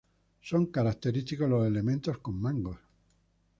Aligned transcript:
Son 0.41 0.65
característicos 0.65 1.47
los 1.47 1.63
elementos 1.67 2.17
con 2.17 2.33
mangos. 2.41 2.79